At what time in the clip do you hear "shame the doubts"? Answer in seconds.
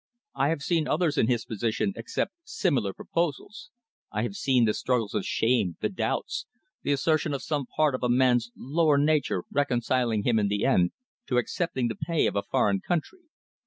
5.27-6.47